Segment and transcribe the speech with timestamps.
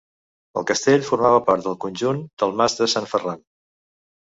[0.61, 3.47] El castell formava part del conjunt del Mas de Sant Ferran.